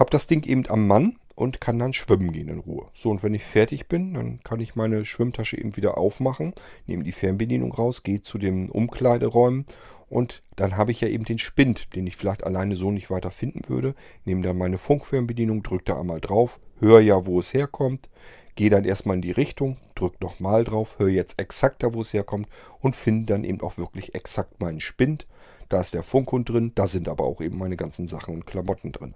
Hab 0.00 0.10
das 0.10 0.26
Ding 0.26 0.46
eben 0.46 0.66
am 0.70 0.86
Mann 0.86 1.18
und 1.34 1.60
kann 1.60 1.78
dann 1.78 1.92
schwimmen 1.92 2.32
gehen 2.32 2.48
in 2.48 2.60
Ruhe. 2.60 2.86
So, 2.94 3.10
und 3.10 3.22
wenn 3.22 3.34
ich 3.34 3.44
fertig 3.44 3.86
bin, 3.86 4.14
dann 4.14 4.40
kann 4.42 4.58
ich 4.58 4.74
meine 4.74 5.04
Schwimmtasche 5.04 5.58
eben 5.58 5.76
wieder 5.76 5.98
aufmachen, 5.98 6.54
nehme 6.86 7.04
die 7.04 7.12
Fernbedienung 7.12 7.70
raus, 7.70 8.02
gehe 8.02 8.22
zu 8.22 8.38
den 8.38 8.70
Umkleideräumen 8.70 9.66
und 10.08 10.42
dann 10.56 10.78
habe 10.78 10.90
ich 10.90 11.02
ja 11.02 11.08
eben 11.08 11.26
den 11.26 11.36
Spind, 11.36 11.94
den 11.94 12.06
ich 12.06 12.16
vielleicht 12.16 12.44
alleine 12.44 12.76
so 12.76 12.90
nicht 12.90 13.10
weiter 13.10 13.30
finden 13.30 13.68
würde. 13.68 13.94
Nehme 14.24 14.40
dann 14.40 14.56
meine 14.56 14.78
Funkfernbedienung, 14.78 15.62
drücke 15.62 15.84
da 15.84 16.00
einmal 16.00 16.22
drauf, 16.22 16.60
höre 16.78 17.00
ja, 17.00 17.26
wo 17.26 17.38
es 17.38 17.52
herkommt, 17.52 18.08
gehe 18.54 18.70
dann 18.70 18.86
erstmal 18.86 19.16
in 19.16 19.22
die 19.22 19.32
Richtung, 19.32 19.76
drücke 19.96 20.16
nochmal 20.22 20.64
drauf, 20.64 20.98
höre 20.98 21.10
jetzt 21.10 21.38
exakt 21.38 21.82
da, 21.82 21.92
wo 21.92 22.00
es 22.00 22.14
herkommt 22.14 22.48
und 22.80 22.96
finde 22.96 23.34
dann 23.34 23.44
eben 23.44 23.60
auch 23.60 23.76
wirklich 23.76 24.14
exakt 24.14 24.60
meinen 24.60 24.80
Spind. 24.80 25.26
Da 25.68 25.78
ist 25.78 25.92
der 25.92 26.04
Funkhund 26.04 26.48
drin, 26.48 26.72
da 26.74 26.86
sind 26.86 27.06
aber 27.06 27.24
auch 27.24 27.42
eben 27.42 27.58
meine 27.58 27.76
ganzen 27.76 28.08
Sachen 28.08 28.32
und 28.32 28.46
Klamotten 28.46 28.92
drin. 28.92 29.14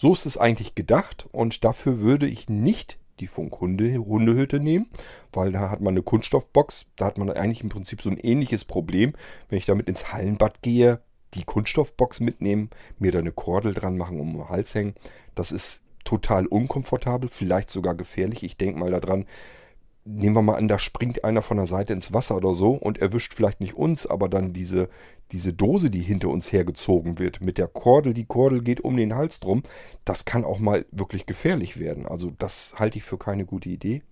So 0.00 0.12
ist 0.12 0.26
es 0.26 0.38
eigentlich 0.38 0.76
gedacht 0.76 1.26
und 1.32 1.64
dafür 1.64 1.98
würde 1.98 2.28
ich 2.28 2.48
nicht 2.48 3.00
die 3.18 3.26
Funkhundehütte 3.26 4.60
nehmen, 4.60 4.86
weil 5.32 5.50
da 5.50 5.70
hat 5.70 5.80
man 5.80 5.94
eine 5.94 6.04
Kunststoffbox. 6.04 6.86
Da 6.94 7.06
hat 7.06 7.18
man 7.18 7.28
eigentlich 7.30 7.64
im 7.64 7.68
Prinzip 7.68 8.00
so 8.00 8.08
ein 8.08 8.16
ähnliches 8.16 8.64
Problem. 8.64 9.14
Wenn 9.48 9.58
ich 9.58 9.66
damit 9.66 9.88
ins 9.88 10.12
Hallenbad 10.12 10.62
gehe, 10.62 11.00
die 11.34 11.42
Kunststoffbox 11.42 12.20
mitnehmen, 12.20 12.70
mir 13.00 13.10
da 13.10 13.18
eine 13.18 13.32
Kordel 13.32 13.74
dran 13.74 13.96
machen, 13.96 14.20
um 14.20 14.34
den 14.34 14.48
Hals 14.48 14.72
hängen, 14.72 14.94
das 15.34 15.50
ist 15.50 15.82
total 16.04 16.46
unkomfortabel, 16.46 17.28
vielleicht 17.28 17.68
sogar 17.68 17.96
gefährlich. 17.96 18.44
Ich 18.44 18.56
denke 18.56 18.78
mal 18.78 18.92
daran, 18.92 19.26
nehmen 20.08 20.34
wir 20.34 20.42
mal 20.42 20.56
an, 20.56 20.68
da 20.68 20.78
springt 20.78 21.22
einer 21.22 21.42
von 21.42 21.58
der 21.58 21.66
Seite 21.66 21.92
ins 21.92 22.14
Wasser 22.14 22.36
oder 22.36 22.54
so 22.54 22.72
und 22.72 22.98
erwischt 22.98 23.34
vielleicht 23.34 23.60
nicht 23.60 23.74
uns, 23.74 24.06
aber 24.06 24.28
dann 24.28 24.54
diese, 24.54 24.88
diese 25.32 25.52
Dose, 25.52 25.90
die 25.90 26.00
hinter 26.00 26.28
uns 26.28 26.50
hergezogen 26.50 27.18
wird, 27.18 27.42
mit 27.42 27.58
der 27.58 27.68
Kordel, 27.68 28.14
die 28.14 28.24
Kordel 28.24 28.62
geht 28.62 28.80
um 28.80 28.96
den 28.96 29.14
Hals 29.14 29.38
drum, 29.38 29.62
das 30.06 30.24
kann 30.24 30.44
auch 30.44 30.60
mal 30.60 30.86
wirklich 30.90 31.26
gefährlich 31.26 31.78
werden. 31.78 32.06
Also 32.06 32.32
das 32.38 32.74
halte 32.78 32.96
ich 32.96 33.04
für 33.04 33.18
keine 33.18 33.44
gute 33.44 33.68
Idee. 33.68 34.02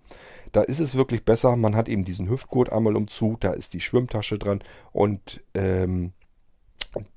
Da 0.52 0.60
ist 0.62 0.80
es 0.80 0.96
wirklich 0.96 1.24
besser, 1.24 1.56
man 1.56 1.74
hat 1.74 1.88
eben 1.88 2.04
diesen 2.04 2.28
Hüftgurt 2.28 2.70
einmal 2.70 2.94
umzu, 2.94 3.38
da 3.40 3.52
ist 3.52 3.72
die 3.72 3.80
Schwimmtasche 3.80 4.38
dran 4.38 4.62
und 4.92 5.42
ähm, 5.54 6.12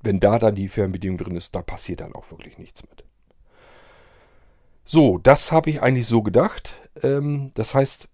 wenn 0.02 0.20
da 0.20 0.38
dann 0.38 0.54
die 0.54 0.68
Fernbedienung 0.68 1.18
drin 1.18 1.36
ist, 1.36 1.54
da 1.54 1.62
passiert 1.62 2.00
dann 2.00 2.14
auch 2.14 2.30
wirklich 2.30 2.58
nichts 2.58 2.82
mit. 2.82 3.04
So, 4.84 5.18
das 5.18 5.52
habe 5.52 5.70
ich 5.70 5.82
eigentlich 5.82 6.06
so 6.06 6.22
gedacht. 6.22 6.74
Ähm, 7.02 7.52
das 7.54 7.74
heißt, 7.74 8.08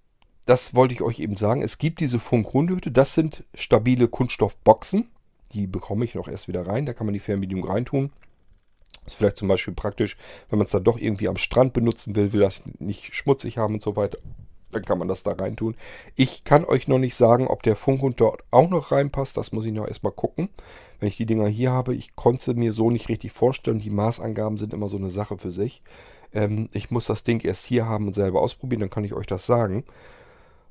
das 0.47 0.75
wollte 0.75 0.95
ich 0.95 1.03
euch 1.03 1.19
eben 1.19 1.37
sagen. 1.37 1.61
Es 1.61 1.79
gibt 1.79 2.00
diese 2.00 2.21
Funkrundhütte. 2.21 2.93
Das 2.93 3.15
sind 3.15 3.45
stabile 3.55 4.09
Kunststoffboxen. 4.09 5.11
Die 5.53 5.67
bekomme 5.67 6.05
ich 6.05 6.15
noch 6.15 6.29
erst 6.29 6.49
wieder 6.49 6.67
rein. 6.67 6.87
Da 6.87 6.95
kann 6.95 7.07
man 7.07 7.15
die 7.15 7.21
Fernbedienung 7.21 7.69
reintun. 7.69 8.12
Ist 9.07 9.17
vielleicht 9.17 9.38
zum 9.38 9.49
Beispiel 9.49 9.75
praktisch, 9.75 10.17
wenn 10.49 10.59
man 10.59 10.67
es 10.67 10.73
dann 10.73 10.85
doch 10.85 10.99
irgendwie 10.99 11.29
am 11.29 11.37
Strand 11.37 11.73
benutzen 11.73 12.17
will, 12.17 12.33
will 12.33 12.41
das 12.41 12.62
nicht 12.79 13.15
schmutzig 13.15 13.59
haben 13.59 13.75
und 13.75 13.83
so 13.83 13.97
weiter. 13.97 14.19
Dann 14.73 14.83
kann 14.83 14.99
man 14.99 15.09
das 15.09 15.23
da 15.23 15.33
reintun. 15.33 15.76
Ich 16.17 16.45
kann 16.45 16.65
euch 16.65 16.88
noch 16.88 16.99
nicht 16.99 17.15
sagen, 17.15 17.47
ob 17.47 17.62
der 17.62 17.76
Funkhund 17.76 18.21
dort 18.21 18.43
auch 18.50 18.69
noch 18.69 18.93
reinpasst. 18.93 19.37
Das 19.37 19.53
muss 19.53 19.65
ich 19.65 19.73
noch 19.73 19.87
erstmal 19.87 20.12
gucken. 20.12 20.49
Wenn 20.99 21.09
ich 21.09 21.17
die 21.17 21.26
Dinger 21.26 21.47
hier 21.47 21.73
habe, 21.73 21.95
ich 21.95 22.15
konnte 22.15 22.55
mir 22.55 22.73
so 22.73 22.91
nicht 22.91 23.09
richtig 23.09 23.33
vorstellen. 23.33 23.79
Die 23.79 23.91
Maßangaben 23.91 24.59
sind 24.59 24.75
immer 24.75 24.88
so 24.88 24.97
eine 24.97 25.11
Sache 25.11 25.38
für 25.38 25.53
sich. 25.53 25.83
Ähm, 26.33 26.69
ich 26.73 26.91
muss 26.91 27.07
das 27.07 27.25
Ding 27.25 27.45
erst 27.45 27.67
hier 27.67 27.87
haben 27.87 28.09
und 28.09 28.15
selber 28.15 28.43
ausprobieren, 28.43 28.81
dann 28.81 28.91
kann 28.91 29.05
ich 29.05 29.15
euch 29.15 29.26
das 29.26 29.47
sagen. 29.47 29.85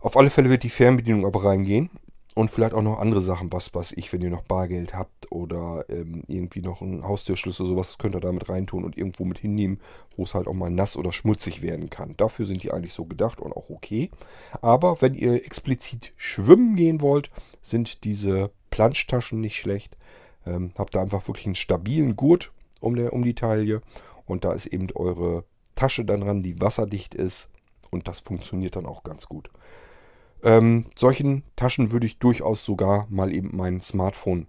Auf 0.05 0.17
alle 0.17 0.29
Fälle 0.29 0.51
wird 0.51 0.61
die 0.61 0.69
Fernbedienung 0.69 1.25
aber 1.25 1.45
reingehen. 1.45 1.89
Und 2.35 2.51
vielleicht 2.51 2.75
auch 2.75 2.83
noch 2.83 2.99
andere 2.99 3.21
Sachen, 3.21 3.51
was 3.51 3.73
weiß 3.73 3.93
ich, 3.93 4.13
wenn 4.13 4.21
ihr 4.21 4.29
noch 4.29 4.43
Bargeld 4.43 4.93
habt 4.93 5.31
oder 5.31 5.83
ähm, 5.89 6.21
irgendwie 6.27 6.61
noch 6.61 6.83
einen 6.83 7.07
Haustürschlüssel, 7.07 7.65
sowas 7.65 7.97
könnt 7.97 8.13
ihr 8.13 8.19
damit 8.19 8.47
reintun 8.47 8.83
und 8.83 8.99
irgendwo 8.99 9.25
mit 9.25 9.39
hinnehmen, 9.39 9.79
wo 10.15 10.23
es 10.23 10.35
halt 10.35 10.47
auch 10.47 10.53
mal 10.53 10.69
nass 10.69 10.95
oder 10.95 11.11
schmutzig 11.11 11.63
werden 11.63 11.89
kann. 11.89 12.15
Dafür 12.17 12.45
sind 12.45 12.61
die 12.61 12.71
eigentlich 12.71 12.93
so 12.93 13.05
gedacht 13.05 13.39
und 13.39 13.53
auch 13.53 13.71
okay. 13.71 14.11
Aber 14.61 15.01
wenn 15.01 15.15
ihr 15.15 15.43
explizit 15.43 16.13
schwimmen 16.17 16.75
gehen 16.75 17.01
wollt, 17.01 17.31
sind 17.63 18.03
diese 18.03 18.51
Planschtaschen 18.69 19.41
nicht 19.41 19.55
schlecht. 19.55 19.97
Ähm, 20.45 20.69
habt 20.77 20.93
da 20.93 21.01
einfach 21.01 21.27
wirklich 21.27 21.47
einen 21.47 21.55
stabilen 21.55 22.15
Gurt 22.15 22.51
um, 22.79 22.95
der, 22.95 23.11
um 23.11 23.23
die 23.23 23.33
Taille 23.33 23.81
und 24.27 24.45
da 24.45 24.53
ist 24.53 24.67
eben 24.67 24.87
eure 24.93 25.45
Tasche 25.73 26.05
dann 26.05 26.19
dran, 26.19 26.43
die 26.43 26.61
wasserdicht 26.61 27.15
ist 27.15 27.49
und 27.89 28.07
das 28.07 28.19
funktioniert 28.19 28.75
dann 28.75 28.85
auch 28.85 29.01
ganz 29.01 29.27
gut. 29.27 29.49
Ähm, 30.45 30.85
solchen 30.95 31.43
Taschen 31.55 31.91
würde 31.91 32.05
ich 32.05 32.19
durchaus 32.19 32.63
sogar 32.63 33.07
mal 33.09 33.33
eben 33.33 33.49
mein 33.57 33.81
Smartphone 33.81 34.47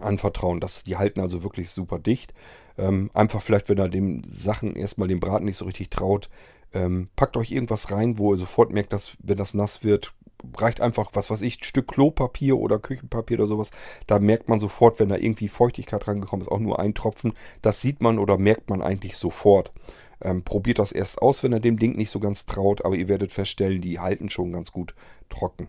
anvertrauen. 0.00 0.58
Das, 0.58 0.84
die 0.84 0.96
halten 0.96 1.20
also 1.20 1.42
wirklich 1.42 1.70
super 1.70 1.98
dicht. 1.98 2.32
Ähm, 2.78 3.10
einfach 3.12 3.42
vielleicht, 3.42 3.68
wenn 3.68 3.78
ihr 3.78 3.88
dem 3.88 4.22
Sachen 4.26 4.74
erstmal 4.74 5.08
dem 5.08 5.20
Braten 5.20 5.44
nicht 5.44 5.56
so 5.56 5.66
richtig 5.66 5.90
traut, 5.90 6.30
ähm, 6.72 7.08
packt 7.14 7.36
euch 7.36 7.50
irgendwas 7.50 7.90
rein, 7.90 8.18
wo 8.18 8.32
ihr 8.32 8.38
sofort 8.38 8.72
merkt, 8.72 8.92
dass 8.92 9.16
wenn 9.22 9.36
das 9.36 9.52
nass 9.52 9.84
wird, 9.84 10.14
reicht 10.56 10.80
einfach, 10.80 11.10
was 11.12 11.30
weiß 11.30 11.42
ich, 11.42 11.60
ein 11.60 11.64
Stück 11.64 11.88
Klopapier 11.88 12.56
oder 12.56 12.78
Küchenpapier 12.78 13.38
oder 13.38 13.48
sowas. 13.48 13.70
Da 14.06 14.18
merkt 14.18 14.48
man 14.48 14.60
sofort, 14.60 14.98
wenn 14.98 15.10
da 15.10 15.16
irgendwie 15.16 15.48
Feuchtigkeit 15.48 16.08
rangekommen 16.08 16.46
ist, 16.46 16.50
auch 16.50 16.60
nur 16.60 16.78
ein 16.78 16.94
Tropfen. 16.94 17.34
Das 17.60 17.82
sieht 17.82 18.02
man 18.02 18.18
oder 18.18 18.38
merkt 18.38 18.70
man 18.70 18.80
eigentlich 18.80 19.16
sofort. 19.16 19.72
Ähm, 20.20 20.42
probiert 20.42 20.78
das 20.78 20.92
erst 20.92 21.22
aus, 21.22 21.42
wenn 21.42 21.52
ihr 21.52 21.60
dem 21.60 21.78
Ding 21.78 21.96
nicht 21.96 22.10
so 22.10 22.18
ganz 22.18 22.46
traut, 22.46 22.84
aber 22.84 22.96
ihr 22.96 23.08
werdet 23.08 23.32
feststellen, 23.32 23.80
die 23.80 24.00
halten 24.00 24.30
schon 24.30 24.52
ganz 24.52 24.72
gut 24.72 24.94
trocken. 25.28 25.68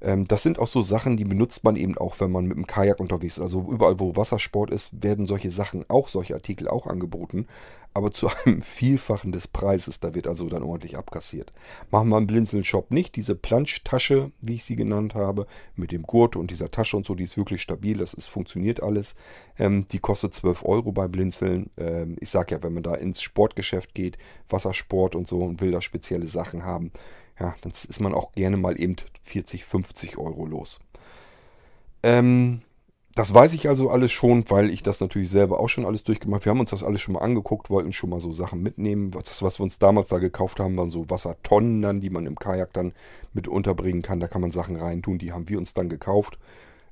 Ähm, 0.00 0.26
das 0.26 0.42
sind 0.42 0.58
auch 0.58 0.66
so 0.66 0.82
Sachen, 0.82 1.16
die 1.16 1.24
benutzt 1.24 1.64
man 1.64 1.76
eben 1.76 1.98
auch, 1.98 2.20
wenn 2.20 2.30
man 2.30 2.46
mit 2.46 2.56
dem 2.56 2.66
Kajak 2.66 3.00
unterwegs 3.00 3.38
ist. 3.38 3.42
Also 3.42 3.66
überall, 3.70 3.98
wo 3.98 4.16
Wassersport 4.16 4.70
ist, 4.70 5.02
werden 5.02 5.26
solche 5.26 5.50
Sachen 5.50 5.84
auch, 5.88 6.08
solche 6.08 6.34
Artikel 6.34 6.68
auch 6.68 6.86
angeboten. 6.86 7.46
Aber 7.94 8.12
zu 8.12 8.28
einem 8.44 8.62
Vielfachen 8.62 9.32
des 9.32 9.48
Preises. 9.48 10.00
Da 10.00 10.14
wird 10.14 10.26
also 10.26 10.48
dann 10.48 10.62
ordentlich 10.62 10.96
abkassiert. 10.96 11.52
Machen 11.90 12.10
wir 12.10 12.18
im 12.18 12.26
Blinzeln-Shop 12.26 12.90
nicht. 12.90 13.16
Diese 13.16 13.34
Planschtasche, 13.34 14.30
wie 14.40 14.54
ich 14.54 14.64
sie 14.64 14.76
genannt 14.76 15.14
habe, 15.14 15.46
mit 15.74 15.90
dem 15.90 16.02
Gurt 16.02 16.36
und 16.36 16.50
dieser 16.50 16.70
Tasche 16.70 16.96
und 16.96 17.06
so, 17.06 17.14
die 17.14 17.24
ist 17.24 17.36
wirklich 17.36 17.62
stabil. 17.62 17.98
Das 17.98 18.14
ist, 18.14 18.26
funktioniert 18.26 18.82
alles. 18.82 19.16
Ähm, 19.58 19.86
die 19.90 19.98
kostet 19.98 20.34
12 20.34 20.64
Euro 20.64 20.92
bei 20.92 21.08
Blinzeln. 21.08 21.70
Ähm, 21.76 22.16
ich 22.20 22.30
sage 22.30 22.54
ja, 22.54 22.62
wenn 22.62 22.74
man 22.74 22.82
da 22.82 22.94
ins 22.94 23.20
Sportgeschäft 23.20 23.94
geht, 23.94 24.16
Wassersport 24.48 25.16
und 25.16 25.26
so 25.26 25.40
und 25.40 25.60
will 25.60 25.72
da 25.72 25.80
spezielle 25.80 26.26
Sachen 26.26 26.64
haben, 26.64 26.92
ja, 27.40 27.54
dann 27.60 27.72
ist 27.72 28.00
man 28.00 28.14
auch 28.14 28.32
gerne 28.32 28.56
mal 28.56 28.80
eben 28.80 28.96
40, 29.22 29.64
50 29.64 30.18
Euro 30.18 30.46
los. 30.46 30.80
Ähm, 32.02 32.62
das 33.14 33.34
weiß 33.34 33.52
ich 33.54 33.68
also 33.68 33.90
alles 33.90 34.12
schon, 34.12 34.48
weil 34.48 34.70
ich 34.70 34.84
das 34.84 35.00
natürlich 35.00 35.28
selber 35.30 35.58
auch 35.58 35.68
schon 35.68 35.84
alles 35.84 36.04
durchgemacht 36.04 36.42
habe. 36.42 36.44
Wir 36.44 36.50
haben 36.50 36.60
uns 36.60 36.70
das 36.70 36.84
alles 36.84 37.00
schon 37.00 37.14
mal 37.14 37.20
angeguckt, 37.20 37.68
wollten 37.68 37.92
schon 37.92 38.10
mal 38.10 38.20
so 38.20 38.30
Sachen 38.30 38.62
mitnehmen. 38.62 39.10
Das, 39.10 39.42
was 39.42 39.58
wir 39.58 39.64
uns 39.64 39.80
damals 39.80 40.06
da 40.06 40.18
gekauft 40.18 40.60
haben, 40.60 40.76
waren 40.76 40.90
so 40.90 41.10
Wassertonnen 41.10 41.82
dann, 41.82 42.00
die 42.00 42.10
man 42.10 42.26
im 42.26 42.38
Kajak 42.38 42.72
dann 42.72 42.92
mit 43.32 43.48
unterbringen 43.48 44.02
kann. 44.02 44.20
Da 44.20 44.28
kann 44.28 44.40
man 44.40 44.52
Sachen 44.52 44.76
reintun, 44.76 45.18
die 45.18 45.32
haben 45.32 45.48
wir 45.48 45.58
uns 45.58 45.74
dann 45.74 45.88
gekauft. 45.88 46.38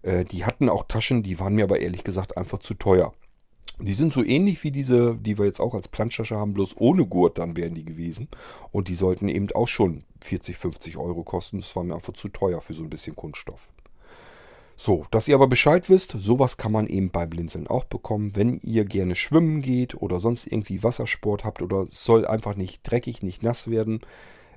Äh, 0.02 0.24
die 0.24 0.44
hatten 0.44 0.68
auch 0.68 0.84
Taschen, 0.88 1.22
die 1.22 1.38
waren 1.38 1.54
mir 1.54 1.62
aber 1.64 1.78
ehrlich 1.78 2.02
gesagt 2.02 2.36
einfach 2.36 2.58
zu 2.58 2.74
teuer. 2.74 3.12
Die 3.78 3.92
sind 3.92 4.12
so 4.12 4.24
ähnlich 4.24 4.64
wie 4.64 4.70
diese, 4.70 5.16
die 5.16 5.36
wir 5.38 5.44
jetzt 5.44 5.60
auch 5.60 5.74
als 5.74 5.88
Planschtasche 5.88 6.36
haben, 6.36 6.54
bloß 6.54 6.76
ohne 6.78 7.06
Gurt 7.06 7.38
dann 7.38 7.56
wären 7.56 7.74
die 7.74 7.84
gewesen. 7.84 8.28
Und 8.72 8.88
die 8.88 8.94
sollten 8.94 9.28
eben 9.28 9.50
auch 9.52 9.68
schon 9.68 10.04
40, 10.22 10.56
50 10.56 10.96
Euro 10.96 11.24
kosten. 11.24 11.58
Das 11.58 11.76
war 11.76 11.84
mir 11.84 11.94
einfach 11.94 12.14
zu 12.14 12.28
teuer 12.28 12.62
für 12.62 12.72
so 12.72 12.82
ein 12.82 12.90
bisschen 12.90 13.14
Kunststoff. 13.14 13.68
So, 14.78 15.06
dass 15.10 15.26
ihr 15.26 15.34
aber 15.34 15.46
Bescheid 15.46 15.88
wisst, 15.88 16.14
sowas 16.18 16.58
kann 16.58 16.72
man 16.72 16.86
eben 16.86 17.10
bei 17.10 17.24
Blinzeln 17.24 17.66
auch 17.66 17.84
bekommen. 17.84 18.36
Wenn 18.36 18.60
ihr 18.62 18.84
gerne 18.84 19.14
schwimmen 19.14 19.62
geht 19.62 19.94
oder 19.94 20.20
sonst 20.20 20.46
irgendwie 20.46 20.82
Wassersport 20.82 21.44
habt 21.44 21.62
oder 21.62 21.86
es 21.90 22.04
soll 22.04 22.26
einfach 22.26 22.56
nicht 22.56 22.80
dreckig, 22.82 23.22
nicht 23.22 23.42
nass 23.42 23.70
werden, 23.70 24.00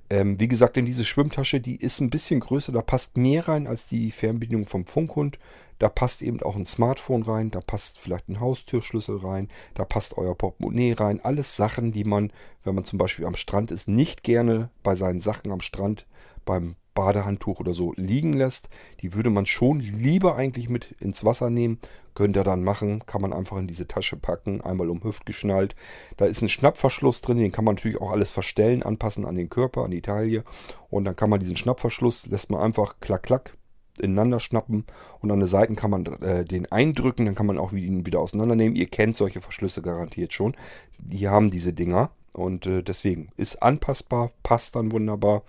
ähm, 0.09 0.39
wie 0.39 0.47
gesagt, 0.47 0.77
in 0.77 0.85
diese 0.85 1.05
Schwimmtasche, 1.05 1.59
die 1.59 1.75
ist 1.75 1.99
ein 1.99 2.09
bisschen 2.09 2.39
größer, 2.39 2.71
da 2.71 2.81
passt 2.81 3.17
mehr 3.17 3.47
rein 3.47 3.67
als 3.67 3.87
die 3.87 4.11
Fernbedienung 4.11 4.65
vom 4.65 4.85
Funkhund. 4.85 5.37
Da 5.77 5.87
passt 5.87 6.21
eben 6.21 6.41
auch 6.41 6.55
ein 6.55 6.65
Smartphone 6.65 7.23
rein, 7.23 7.51
da 7.51 7.61
passt 7.61 7.99
vielleicht 7.99 8.27
ein 8.27 8.41
Haustürschlüssel 8.41 9.17
rein, 9.17 9.47
da 9.75 9.85
passt 9.85 10.17
euer 10.17 10.35
Portemonnaie 10.35 10.93
rein. 10.93 11.23
Alles 11.23 11.55
Sachen, 11.55 11.93
die 11.93 12.03
man, 12.03 12.33
wenn 12.63 12.75
man 12.75 12.83
zum 12.83 12.99
Beispiel 12.99 13.25
am 13.25 13.35
Strand 13.35 13.71
ist, 13.71 13.87
nicht 13.87 14.23
gerne 14.23 14.69
bei 14.83 14.95
seinen 14.95 15.21
Sachen 15.21 15.51
am 15.51 15.61
Strand 15.61 16.05
beim 16.43 16.75
Badehandtuch 16.93 17.59
oder 17.59 17.73
so 17.73 17.93
liegen 17.95 18.33
lässt. 18.33 18.69
Die 19.01 19.13
würde 19.13 19.29
man 19.29 19.45
schon 19.45 19.79
lieber 19.79 20.35
eigentlich 20.35 20.69
mit 20.69 20.95
ins 20.99 21.23
Wasser 21.23 21.49
nehmen. 21.49 21.79
Könnt 22.13 22.35
ihr 22.35 22.43
dann 22.43 22.63
machen, 22.63 23.05
kann 23.05 23.21
man 23.21 23.33
einfach 23.33 23.57
in 23.57 23.67
diese 23.67 23.87
Tasche 23.87 24.17
packen, 24.17 24.61
einmal 24.61 24.89
um 24.89 25.03
Hüft 25.03 25.25
geschnallt. 25.25 25.75
Da 26.17 26.25
ist 26.25 26.41
ein 26.41 26.49
Schnappverschluss 26.49 27.21
drin, 27.21 27.37
den 27.37 27.51
kann 27.51 27.65
man 27.65 27.75
natürlich 27.75 28.01
auch 28.01 28.11
alles 28.11 28.31
verstellen, 28.31 28.83
anpassen 28.83 29.25
an 29.25 29.35
den 29.35 29.49
Körper, 29.49 29.83
an 29.83 29.91
die 29.91 30.01
Taille. 30.01 30.43
Und 30.89 31.05
dann 31.05 31.15
kann 31.15 31.29
man 31.29 31.39
diesen 31.39 31.55
Schnappverschluss, 31.55 32.25
lässt 32.25 32.51
man 32.51 32.61
einfach 32.61 32.95
klack, 32.99 33.23
klack 33.23 33.53
ineinander 34.01 34.39
schnappen 34.39 34.85
und 35.19 35.31
an 35.31 35.39
den 35.39 35.47
Seiten 35.47 35.75
kann 35.75 35.91
man 35.91 36.05
äh, 36.21 36.45
den 36.45 36.71
eindrücken, 36.71 37.25
dann 37.25 37.35
kann 37.35 37.45
man 37.45 37.57
auch 37.57 37.73
ihn 37.73 38.05
wieder 38.05 38.19
auseinandernehmen. 38.19 38.75
Ihr 38.75 38.87
kennt 38.87 39.15
solche 39.17 39.41
Verschlüsse 39.41 39.81
garantiert 39.81 40.33
schon. 40.33 40.55
Die 40.97 41.27
haben 41.27 41.51
diese 41.51 41.73
Dinger 41.73 42.11
und 42.33 42.65
äh, 42.65 42.83
deswegen 42.83 43.29
ist 43.37 43.61
anpassbar, 43.61 44.31
passt 44.43 44.75
dann 44.75 44.91
wunderbar. 44.91 45.43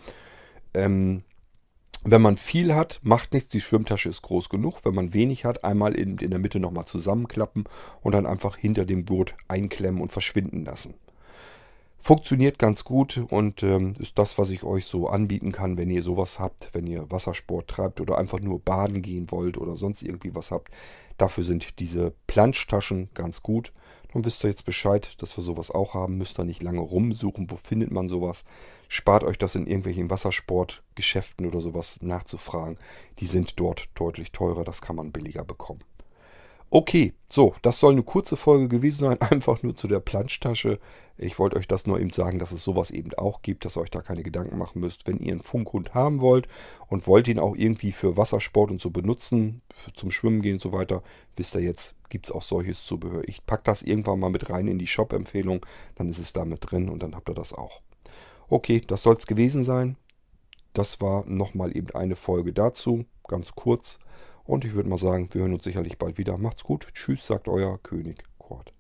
Ähm, 0.75 1.23
wenn 2.03 2.23
man 2.23 2.39
viel 2.39 2.75
hat, 2.75 3.01
macht 3.03 3.35
nichts, 3.35 3.51
die 3.51 3.61
Schwimmtasche 3.61 4.09
ist 4.09 4.23
groß 4.23 4.49
genug. 4.49 4.85
Wenn 4.85 4.95
man 4.95 5.13
wenig 5.13 5.45
hat, 5.45 5.65
einmal 5.65 5.95
in, 5.95 6.17
in 6.19 6.31
der 6.31 6.39
Mitte 6.39 6.59
nochmal 6.59 6.87
zusammenklappen 6.87 7.65
und 8.03 8.13
dann 8.13 8.27
einfach 8.27 8.57
hinter 8.57 8.87
dem 8.87 9.05
Gurt 9.05 9.35
einklemmen 9.49 10.01
und 10.01 10.11
verschwinden 10.11 10.65
lassen. 10.65 10.95
Funktioniert 12.03 12.59
ganz 12.59 12.85
gut 12.85 13.23
und 13.29 13.63
ähm, 13.63 13.93
ist 13.99 14.19
das, 14.19 14.39
was 14.39 14.49
ich 14.49 14.65
euch 14.65 14.87
so 14.87 15.11
anbieten 15.11 15.53
kann, 15.53 15.77
wenn 15.77 15.91
ihr 15.91 16.03
sowas 16.03 16.39
habt, 16.39 16.71
wenn 16.73 16.87
ihr 16.87 17.11
Wassersport 17.11 17.69
treibt 17.69 18.01
oder 18.01 18.17
einfach 18.17 18.41
nur 18.41 18.59
baden 18.59 19.03
gehen 19.03 19.31
wollt 19.31 19.59
oder 19.59 19.77
sonst 19.77 20.03
irgendwie 20.03 20.35
was 20.35 20.51
habt. 20.51 20.71
Dafür 21.19 21.45
sind 21.45 21.79
diese 21.79 22.15
Planschtaschen 22.27 23.11
ganz 23.13 23.43
gut. 23.43 23.75
Dann 24.13 24.25
wisst 24.25 24.45
ihr 24.45 24.51
jetzt 24.51 24.65
Bescheid, 24.65 25.15
dass 25.23 25.37
wir 25.37 25.45
sowas 25.45 25.71
auch 25.71 25.95
haben. 25.95 26.19
Müsst 26.19 26.39
ihr 26.39 26.45
nicht 26.45 26.63
lange 26.63 26.81
rumsuchen, 26.81 27.51
wo 27.51 27.57
findet 27.57 27.91
man 27.91 28.09
sowas. 28.09 28.45
Spart 28.89 29.25
euch 29.25 29.39
das 29.39 29.55
in 29.55 29.67
irgendwelchen 29.67 30.11
Wassersportgeschäften 30.11 31.47
oder 31.47 31.61
sowas 31.61 31.99
nachzufragen. 32.03 32.77
Die 33.19 33.27
sind 33.27 33.61
dort 33.61 33.89
deutlich 33.95 34.33
teurer, 34.33 34.65
das 34.65 34.83
kann 34.83 34.97
man 34.97 35.13
billiger 35.13 35.45
bekommen. 35.45 35.85
Okay, 36.73 37.15
so, 37.29 37.53
das 37.63 37.81
soll 37.81 37.93
eine 37.93 38.05
kurze 38.05 38.37
Folge 38.37 38.69
gewesen 38.69 39.01
sein, 39.01 39.21
einfach 39.31 39.65
nur 39.65 39.75
zu 39.75 39.89
der 39.89 39.99
Planschtasche. 39.99 40.79
Ich 41.19 41.37
wollte 41.41 41.57
euch 41.57 41.67
das 41.67 41.85
nur 41.85 41.99
eben 41.99 42.11
sagen, 42.11 42.39
dass 42.39 42.53
es 42.53 42.63
sowas 42.63 42.93
eben 42.93 43.13
auch 43.15 43.43
gibt, 43.43 43.65
dass 43.65 43.77
ihr 43.77 43.81
euch 43.81 43.91
da 43.91 44.03
keine 44.03 44.23
Gedanken 44.23 44.57
machen 44.57 44.81
müsst. 44.81 45.09
Wenn 45.09 45.19
ihr 45.19 45.33
einen 45.33 45.43
Funkhund 45.43 45.95
haben 45.95 46.21
wollt 46.21 46.47
und 46.87 47.09
wollt 47.09 47.27
ihn 47.27 47.41
auch 47.41 47.57
irgendwie 47.57 47.91
für 47.91 48.17
Wassersport 48.17 48.71
und 48.71 48.81
so 48.81 48.91
benutzen, 48.91 49.63
zum 49.95 50.13
Schwimmen 50.13 50.43
gehen 50.43 50.55
und 50.55 50.63
so 50.63 50.73
weiter, 50.73 51.03
wisst 51.37 51.57
ihr 51.57 51.61
jetzt, 51.61 51.97
gibt 52.09 52.27
es 52.27 52.33
auch 52.33 52.43
solches 52.43 52.85
Zubehör. 52.85 53.23
Ich 53.27 53.45
packe 53.45 53.65
das 53.65 53.83
irgendwann 53.83 54.21
mal 54.21 54.31
mit 54.31 54.49
rein 54.49 54.69
in 54.69 54.79
die 54.79 54.87
Shop-Empfehlung, 54.87 55.67
dann 55.97 56.09
ist 56.09 56.21
es 56.21 56.33
da 56.33 56.45
mit 56.45 56.71
drin 56.71 56.89
und 56.89 57.03
dann 57.03 57.17
habt 57.17 57.29
ihr 57.29 57.35
das 57.35 57.53
auch. 57.53 57.83
Okay, 58.49 58.81
das 58.87 59.03
soll 59.03 59.17
es 59.17 59.27
gewesen 59.27 59.65
sein. 59.65 59.97
Das 60.73 61.01
war 61.01 61.27
nochmal 61.27 61.77
eben 61.77 61.91
eine 61.97 62.15
Folge 62.15 62.53
dazu, 62.53 63.07
ganz 63.27 63.57
kurz. 63.57 63.99
Und 64.51 64.65
ich 64.65 64.75
würde 64.75 64.89
mal 64.89 64.99
sagen, 64.99 65.29
wir 65.31 65.43
hören 65.43 65.53
uns 65.55 65.63
sicherlich 65.63 65.97
bald 65.97 66.19
wieder. 66.19 66.37
Macht's 66.37 66.65
gut. 66.65 66.89
Tschüss, 66.93 67.25
sagt 67.25 67.47
euer 67.47 67.79
König 67.85 68.25
Kort. 68.37 68.73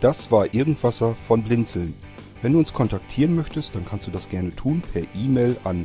Das 0.00 0.30
war 0.30 0.54
Irgendwasser 0.54 1.16
von 1.16 1.42
Blinzeln. 1.42 1.94
Wenn 2.42 2.52
du 2.52 2.60
uns 2.60 2.72
kontaktieren 2.72 3.34
möchtest, 3.34 3.74
dann 3.74 3.84
kannst 3.84 4.06
du 4.06 4.12
das 4.12 4.28
gerne 4.28 4.54
tun 4.54 4.84
per 4.92 5.02
E-Mail 5.16 5.56
an 5.64 5.84